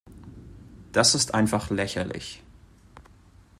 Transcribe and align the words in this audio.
Das 0.93 1.13
ist 1.13 1.35
einfach 1.35 1.69
lächerlich. 1.69 2.41